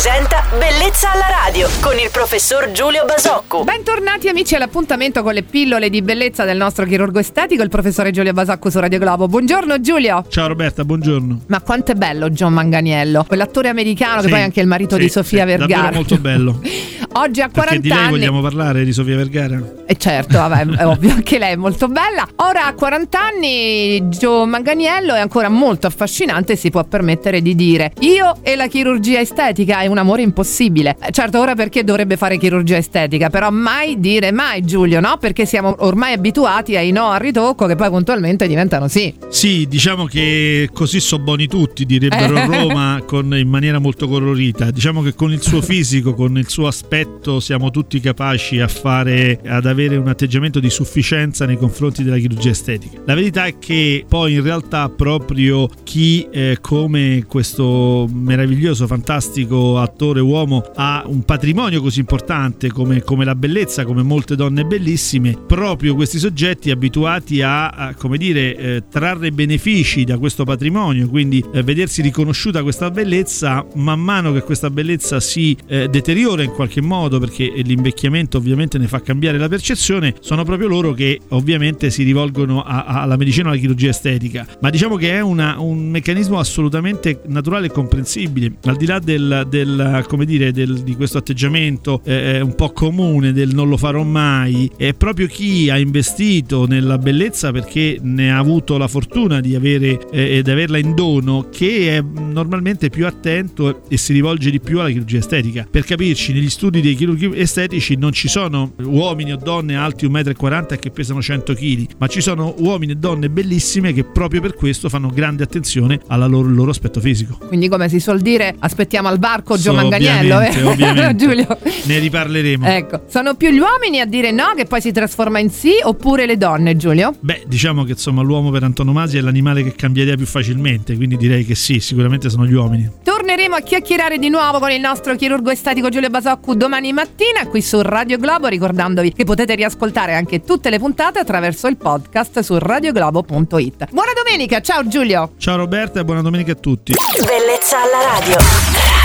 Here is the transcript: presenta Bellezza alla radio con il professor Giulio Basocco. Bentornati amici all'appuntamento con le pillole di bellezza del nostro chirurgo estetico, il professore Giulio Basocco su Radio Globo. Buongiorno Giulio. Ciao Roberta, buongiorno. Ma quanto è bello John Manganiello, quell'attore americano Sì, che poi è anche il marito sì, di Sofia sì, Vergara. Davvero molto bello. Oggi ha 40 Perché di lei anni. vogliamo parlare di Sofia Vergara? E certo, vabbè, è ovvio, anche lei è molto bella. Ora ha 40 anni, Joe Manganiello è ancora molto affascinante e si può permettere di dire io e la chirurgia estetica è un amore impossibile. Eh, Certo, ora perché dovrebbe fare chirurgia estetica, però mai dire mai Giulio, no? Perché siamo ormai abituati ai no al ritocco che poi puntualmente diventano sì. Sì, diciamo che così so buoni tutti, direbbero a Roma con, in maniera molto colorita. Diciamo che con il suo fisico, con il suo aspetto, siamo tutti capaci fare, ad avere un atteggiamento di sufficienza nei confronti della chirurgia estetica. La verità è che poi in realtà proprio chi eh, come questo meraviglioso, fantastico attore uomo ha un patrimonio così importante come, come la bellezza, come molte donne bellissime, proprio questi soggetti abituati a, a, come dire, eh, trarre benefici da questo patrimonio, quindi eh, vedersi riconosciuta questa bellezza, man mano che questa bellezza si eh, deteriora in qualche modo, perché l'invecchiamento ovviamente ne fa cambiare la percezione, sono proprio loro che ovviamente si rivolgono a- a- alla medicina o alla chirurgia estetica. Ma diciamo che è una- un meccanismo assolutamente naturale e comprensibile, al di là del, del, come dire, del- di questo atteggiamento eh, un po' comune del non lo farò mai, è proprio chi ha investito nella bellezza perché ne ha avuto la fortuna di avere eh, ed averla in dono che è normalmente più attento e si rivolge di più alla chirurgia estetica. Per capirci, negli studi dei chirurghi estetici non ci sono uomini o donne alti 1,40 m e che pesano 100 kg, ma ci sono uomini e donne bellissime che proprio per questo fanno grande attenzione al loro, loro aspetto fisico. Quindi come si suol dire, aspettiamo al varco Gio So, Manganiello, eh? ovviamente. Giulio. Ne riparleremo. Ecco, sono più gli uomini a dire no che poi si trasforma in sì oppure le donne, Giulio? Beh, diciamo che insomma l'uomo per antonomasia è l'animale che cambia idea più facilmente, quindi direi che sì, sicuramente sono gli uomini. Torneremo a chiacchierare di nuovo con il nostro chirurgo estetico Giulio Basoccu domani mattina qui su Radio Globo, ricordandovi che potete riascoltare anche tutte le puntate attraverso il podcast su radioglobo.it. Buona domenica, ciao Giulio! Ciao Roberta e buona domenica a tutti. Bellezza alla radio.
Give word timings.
presenta 0.00 0.44
Bellezza 0.56 1.10
alla 1.10 1.26
radio 1.28 1.68
con 1.80 1.98
il 1.98 2.08
professor 2.12 2.70
Giulio 2.70 3.04
Basocco. 3.04 3.64
Bentornati 3.64 4.28
amici 4.28 4.54
all'appuntamento 4.54 5.24
con 5.24 5.34
le 5.34 5.42
pillole 5.42 5.90
di 5.90 6.02
bellezza 6.02 6.44
del 6.44 6.56
nostro 6.56 6.84
chirurgo 6.84 7.18
estetico, 7.18 7.64
il 7.64 7.68
professore 7.68 8.12
Giulio 8.12 8.32
Basocco 8.32 8.70
su 8.70 8.78
Radio 8.78 9.00
Globo. 9.00 9.26
Buongiorno 9.26 9.80
Giulio. 9.80 10.24
Ciao 10.28 10.46
Roberta, 10.46 10.84
buongiorno. 10.84 11.40
Ma 11.48 11.60
quanto 11.62 11.90
è 11.90 11.94
bello 11.96 12.30
John 12.30 12.52
Manganiello, 12.52 13.24
quell'attore 13.24 13.70
americano 13.70 14.20
Sì, 14.20 14.26
che 14.26 14.30
poi 14.30 14.40
è 14.40 14.44
anche 14.44 14.60
il 14.60 14.68
marito 14.68 14.94
sì, 14.94 15.02
di 15.02 15.08
Sofia 15.08 15.40
sì, 15.40 15.46
Vergara. 15.46 15.90
Davvero 15.90 15.94
molto 15.96 16.18
bello. 16.18 16.60
Oggi 17.12 17.40
ha 17.40 17.48
40 17.50 17.60
Perché 17.60 17.80
di 17.80 17.88
lei 17.88 17.98
anni. 17.98 18.10
vogliamo 18.10 18.40
parlare 18.40 18.84
di 18.84 18.92
Sofia 18.92 19.16
Vergara? 19.16 19.60
E 19.86 19.96
certo, 19.96 20.36
vabbè, 20.38 20.66
è 20.76 20.86
ovvio, 20.86 21.10
anche 21.12 21.38
lei 21.38 21.52
è 21.52 21.56
molto 21.56 21.88
bella. 21.88 22.26
Ora 22.36 22.66
ha 22.66 22.74
40 22.74 23.18
anni, 23.20 24.00
Joe 24.02 24.46
Manganiello 24.46 25.14
è 25.14 25.20
ancora 25.20 25.48
molto 25.48 25.86
affascinante 25.86 26.52
e 26.52 26.56
si 26.56 26.70
può 26.70 26.84
permettere 26.84 27.40
di 27.42 27.54
dire 27.54 27.92
io 28.00 28.36
e 28.42 28.54
la 28.56 28.66
chirurgia 28.68 29.20
estetica 29.20 29.80
è 29.80 29.86
un 29.86 29.98
amore 29.98 30.22
impossibile. 30.22 30.96
Eh, 31.00 31.10
Certo, 31.18 31.40
ora 31.40 31.54
perché 31.56 31.82
dovrebbe 31.82 32.16
fare 32.16 32.38
chirurgia 32.38 32.76
estetica, 32.76 33.28
però 33.30 33.50
mai 33.50 33.98
dire 33.98 34.30
mai 34.30 34.62
Giulio, 34.62 35.00
no? 35.00 35.16
Perché 35.18 35.46
siamo 35.46 35.74
ormai 35.80 36.12
abituati 36.12 36.76
ai 36.76 36.92
no 36.92 37.08
al 37.08 37.18
ritocco 37.18 37.66
che 37.66 37.74
poi 37.74 37.88
puntualmente 37.88 38.46
diventano 38.46 38.86
sì. 38.86 39.12
Sì, 39.28 39.66
diciamo 39.68 40.04
che 40.04 40.68
così 40.72 41.00
so 41.00 41.18
buoni 41.18 41.48
tutti, 41.48 41.84
direbbero 41.84 42.36
a 42.36 42.44
Roma 42.44 43.02
con, 43.04 43.36
in 43.36 43.48
maniera 43.48 43.78
molto 43.80 44.06
colorita. 44.06 44.70
Diciamo 44.70 45.02
che 45.02 45.14
con 45.14 45.32
il 45.32 45.42
suo 45.42 45.60
fisico, 45.60 46.14
con 46.14 46.38
il 46.38 46.48
suo 46.48 46.66
aspetto, 46.68 46.96
siamo 47.40 47.70
tutti 47.70 48.00
capaci 48.00 48.60
fare, 48.68 49.40
ad 49.44 49.66
avere 49.66 49.96
un 49.96 50.08
atteggiamento 50.08 50.60
di 50.60 50.70
sufficienza 50.70 51.46
nei 51.46 51.56
confronti 51.56 52.02
della 52.02 52.16
chirurgia 52.16 52.50
estetica. 52.50 53.00
La 53.04 53.14
verità 53.14 53.46
è 53.46 53.58
che 53.58 54.04
poi 54.08 54.34
in 54.34 54.42
realtà 54.42 54.88
proprio 54.88 55.68
chi 55.84 56.26
eh, 56.30 56.58
come 56.60 57.24
questo 57.26 58.08
meraviglioso, 58.10 58.86
fantastico 58.86 59.78
attore 59.78 60.20
uomo 60.20 60.64
ha 60.74 61.04
un 61.06 61.24
patrimonio 61.24 61.80
così 61.80 62.00
importante 62.00 62.68
come, 62.70 63.02
come 63.02 63.24
la 63.24 63.34
bellezza, 63.34 63.84
come 63.84 64.02
molte 64.02 64.36
donne 64.36 64.64
bellissime, 64.64 65.36
proprio 65.46 65.94
questi 65.94 66.18
soggetti 66.18 66.70
abituati 66.70 67.42
a, 67.42 67.68
a, 67.68 67.94
come 67.94 68.18
dire, 68.18 68.56
eh, 68.56 68.82
trarre 68.88 69.30
benefici 69.32 70.04
da 70.04 70.18
questo 70.18 70.44
patrimonio, 70.44 71.08
quindi 71.08 71.44
eh, 71.52 71.62
vedersi 71.62 72.02
riconosciuta 72.02 72.62
questa 72.62 72.90
bellezza, 72.90 73.66
man 73.74 74.00
mano 74.00 74.32
che 74.32 74.42
questa 74.42 74.70
bellezza 74.70 75.20
si 75.20 75.56
eh, 75.66 75.88
deteriora 75.88 76.42
in 76.42 76.50
qualche 76.50 76.80
modo, 76.80 76.87
perché 77.18 77.50
l'invecchiamento 77.64 78.38
ovviamente 78.38 78.78
ne 78.78 78.86
fa 78.86 79.00
cambiare 79.00 79.38
la 79.38 79.48
percezione, 79.48 80.14
sono 80.20 80.44
proprio 80.44 80.68
loro 80.68 80.92
che 80.92 81.18
ovviamente 81.28 81.90
si 81.90 82.02
rivolgono 82.02 82.62
a- 82.62 82.84
a- 82.84 83.02
alla 83.02 83.16
medicina 83.16 83.48
o 83.48 83.50
alla 83.50 83.60
chirurgia 83.60 83.90
estetica. 83.90 84.46
Ma 84.60 84.70
diciamo 84.70 84.96
che 84.96 85.12
è 85.12 85.20
una- 85.20 85.60
un 85.60 85.88
meccanismo 85.90 86.38
assolutamente 86.38 87.20
naturale 87.26 87.66
e 87.66 87.70
comprensibile, 87.70 88.52
al 88.64 88.76
di 88.76 88.86
là 88.86 88.98
del, 88.98 89.46
del, 89.48 90.04
come 90.08 90.24
dire, 90.24 90.52
del- 90.52 90.80
di 90.82 90.94
questo 90.96 91.18
atteggiamento 91.18 92.00
eh, 92.04 92.40
un 92.40 92.54
po' 92.54 92.70
comune 92.72 93.32
del 93.32 93.54
non 93.54 93.68
lo 93.68 93.76
farò 93.76 94.02
mai, 94.02 94.70
è 94.76 94.94
proprio 94.94 95.26
chi 95.26 95.68
ha 95.70 95.78
investito 95.78 96.66
nella 96.66 96.98
bellezza 96.98 97.52
perché 97.52 97.98
ne 98.00 98.30
ha 98.32 98.38
avuto 98.38 98.76
la 98.78 98.88
fortuna 98.88 99.40
di 99.40 99.54
avere 99.54 100.00
eh, 100.10 100.36
ed 100.38 100.48
averla 100.48 100.78
in 100.78 100.94
dono 100.94 101.48
che 101.50 101.96
è 101.96 102.02
normalmente 102.02 102.88
più 102.90 103.06
attento 103.06 103.82
e 103.88 103.96
si 103.96 104.12
rivolge 104.12 104.50
di 104.50 104.60
più 104.60 104.80
alla 104.80 104.90
chirurgia 104.90 105.18
estetica. 105.18 105.66
Per 105.70 105.84
capirci, 105.84 106.32
negli 106.32 106.48
studi 106.48 106.77
dei 106.80 106.94
chirurghi 106.94 107.38
estetici 107.38 107.96
non 107.96 108.12
ci 108.12 108.28
sono 108.28 108.72
uomini 108.82 109.32
o 109.32 109.36
donne 109.36 109.76
alti 109.76 110.06
1,40 110.06 110.48
m 110.50 110.66
e 110.70 110.78
che 110.78 110.90
pesano 110.90 111.22
100 111.22 111.54
kg, 111.54 111.86
ma 111.98 112.06
ci 112.08 112.20
sono 112.20 112.54
uomini 112.58 112.92
e 112.92 112.96
donne 112.96 113.30
bellissime 113.30 113.92
che 113.92 114.04
proprio 114.04 114.40
per 114.40 114.54
questo 114.54 114.88
fanno 114.88 115.08
grande 115.08 115.44
attenzione 115.44 116.00
al 116.08 116.28
loro, 116.28 116.48
loro 116.48 116.70
aspetto 116.70 117.00
fisico. 117.00 117.38
Quindi 117.46 117.68
come 117.68 117.88
si 117.88 118.00
suol 118.00 118.20
dire, 118.20 118.54
aspettiamo 118.58 119.08
al 119.08 119.18
varco 119.18 119.56
Gio 119.56 119.70
So, 119.70 119.74
Manganiello, 119.74 120.40
eh? 120.40 120.62
ovviamente. 120.64 121.16
Giulio. 121.16 121.58
Ne 121.84 121.98
riparleremo. 121.98 122.66
Ecco, 122.66 123.02
sono 123.08 123.34
più 123.34 123.50
gli 123.50 123.58
uomini 123.58 124.00
a 124.00 124.06
dire 124.06 124.30
no 124.30 124.52
che 124.56 124.64
poi 124.64 124.80
si 124.80 124.92
trasforma 124.92 125.38
in 125.38 125.50
sì 125.50 125.72
oppure 125.82 126.26
le 126.26 126.36
donne, 126.36 126.76
Giulio? 126.76 127.14
Beh, 127.20 127.44
diciamo 127.46 127.84
che 127.84 127.92
insomma 127.92 128.22
l'uomo 128.22 128.50
per 128.50 128.62
antonomasia 128.62 129.20
è 129.20 129.22
l'animale 129.22 129.62
che 129.62 129.74
cambia 129.74 130.02
idea 130.02 130.16
più 130.16 130.26
facilmente, 130.26 130.96
quindi 130.96 131.16
direi 131.16 131.44
che 131.44 131.54
sì, 131.54 131.80
sicuramente 131.80 132.30
sono 132.30 132.46
gli 132.46 132.54
uomini. 132.54 132.90
Torneremo 133.02 133.54
a 133.54 133.60
chiacchierare 133.60 134.18
di 134.18 134.28
nuovo 134.28 134.58
con 134.58 134.70
il 134.70 134.80
nostro 134.80 135.14
chirurgo 135.16 135.50
estetico 135.50 135.88
Giulio 135.88 136.08
Basoccu 136.08 136.54
domani 136.68 136.92
mattina 136.92 137.46
qui 137.46 137.62
su 137.62 137.80
Radio 137.80 138.18
Globo, 138.18 138.46
ricordandovi 138.46 139.14
che 139.14 139.24
potete 139.24 139.54
riascoltare 139.54 140.14
anche 140.14 140.42
tutte 140.42 140.68
le 140.68 140.78
puntate 140.78 141.18
attraverso 141.18 141.66
il 141.66 141.78
podcast 141.78 142.40
su 142.40 142.58
radioglobo.it. 142.58 143.90
Buona 143.90 144.12
domenica, 144.14 144.60
ciao 144.60 144.86
Giulio! 144.86 145.32
Ciao 145.38 145.56
Roberta 145.56 146.00
e 146.00 146.04
buona 146.04 146.20
domenica 146.20 146.52
a 146.52 146.56
tutti. 146.56 146.92
Bellezza 147.24 147.78
alla 147.80 148.18
radio. 148.18 148.97